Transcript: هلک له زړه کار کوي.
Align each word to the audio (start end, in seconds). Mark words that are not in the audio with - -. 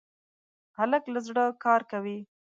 هلک 0.77 1.03
له 1.13 1.19
زړه 1.27 1.45
کار 1.63 1.81
کوي. 1.91 2.17